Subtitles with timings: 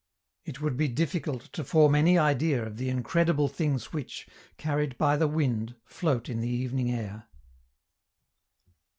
[0.45, 4.27] It would be difficult to form any idea of the incredible things which,
[4.57, 7.27] carried by the wind, float in the evening air.